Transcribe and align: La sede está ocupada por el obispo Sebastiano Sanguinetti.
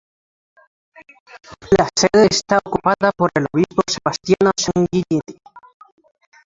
La 1.77 1.87
sede 1.95 2.25
está 2.31 2.57
ocupada 2.65 3.11
por 3.15 3.29
el 3.35 3.45
obispo 3.53 3.83
Sebastiano 3.87 4.49
Sanguinetti. 4.57 5.37